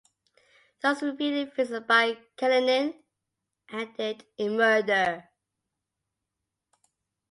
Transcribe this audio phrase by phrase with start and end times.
[0.81, 2.95] Those repeated visits by Kalinin
[3.71, 5.29] ended in murder.